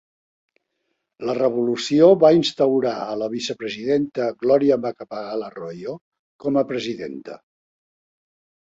[1.29, 5.97] La revolució va instaurar a la vicepresidenta Gloria Macapagal-Arroyo
[6.47, 7.43] com a presidenta.